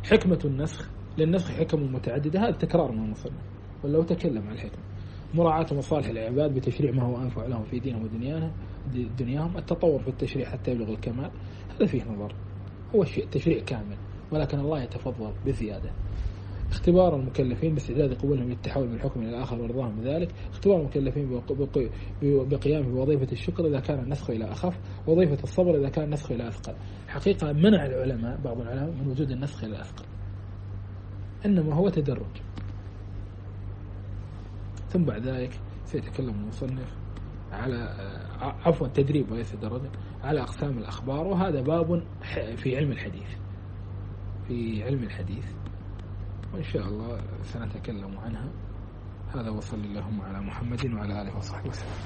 حكمة 0.05 0.39
النسخ 0.45 0.91
للنسخ 1.19 1.51
حكم 1.51 1.95
متعددة 1.95 2.41
هذا 2.41 2.51
تكرار 2.51 2.93
من 2.93 3.05
المصنف 3.05 3.43
ولو 3.85 4.03
تكلم 4.03 4.43
عن 4.49 4.53
الحكم. 4.53 4.83
مراعاة 5.35 5.67
مصالح 5.73 6.09
العباد 6.09 6.55
بتشريع 6.55 6.93
ما 6.93 7.03
هو 7.03 7.17
أنفع 7.17 7.47
لهم 7.47 7.65
في 7.65 7.79
دينهم 7.79 8.03
ودنياهم 8.03 8.53
دنياهم 9.19 9.57
التطور 9.57 10.03
في 10.03 10.09
التشريع 10.09 10.51
حتى 10.51 10.71
يبلغ 10.71 10.91
الكمال 10.91 11.31
هذا 11.75 11.87
فيه 11.87 12.05
نظر. 12.05 12.35
هو 12.95 13.03
الشيء 13.03 13.27
تشريع 13.29 13.65
كامل 13.65 13.97
ولكن 14.33 14.59
الله 14.59 14.83
يتفضل 14.83 15.33
بزيادة. 15.47 15.91
اختبار 16.73 17.17
المكلفين 17.17 17.75
باستعداد 17.75 18.15
قبولهم 18.15 18.49
للتحول 18.49 18.89
من 18.89 19.01
حكم 19.01 19.21
إلى 19.21 19.29
الآخر 19.29 19.61
ورضاهم 19.61 20.01
بذلك. 20.01 20.35
اختبار 20.51 20.81
المكلفين 20.81 21.41
بقيام 22.23 22.83
بوظيفة 22.83 23.33
الشكر 23.33 23.67
إذا 23.67 23.81
كان 23.81 23.99
النسخ 23.99 24.31
إلى 24.31 24.45
أخف 24.45 24.79
وظيفة 25.07 25.43
الصبر 25.43 25.77
إذا 25.77 25.89
كان 25.89 26.05
النسخ 26.05 26.33
إلى 26.33 26.49
أثقل. 26.49 26.75
حقيقة 27.09 27.53
منع 27.53 27.87
العلماء 27.87 28.41
بعض 28.45 28.61
العلماء 28.61 28.91
من 28.91 29.09
وجود 29.09 29.31
النسخ 29.31 29.65
إلى 29.65 29.81
أثقل. 29.81 30.05
إنما 31.47 31.75
هو 31.75 31.89
تدرج. 31.89 32.37
ثم 34.89 35.05
بعد 35.05 35.27
ذلك 35.27 35.61
سيتكلم 35.85 36.35
المصنف 36.35 36.97
على 37.53 37.95
عفوا 38.41 38.89
تدريب 38.89 39.33
وليس 39.33 39.55
درجة 39.55 39.91
على 40.23 40.41
أقسام 40.41 40.79
الأخبار 40.79 41.27
وهذا 41.27 41.61
باب 41.61 42.03
في 42.57 42.77
علم 42.77 42.93
الحديث. 42.93 43.37
في 44.49 44.83
علم 44.83 45.03
الحديث. 45.03 45.62
وإن 46.53 46.62
شاء 46.62 46.85
الله 46.88 47.21
سنتكلم 47.45 48.19
عنها. 48.19 48.49
هذا 49.35 49.51
وصلى 49.51 49.85
اللهم 49.87 50.21
على 50.21 50.41
محمد 50.41 50.95
وعلى 50.95 51.23
آله 51.23 51.37
وصحبه 51.37 51.69
وسلم. 51.69 52.03